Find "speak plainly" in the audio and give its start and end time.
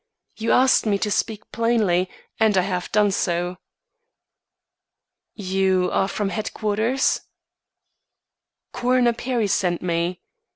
1.11-2.09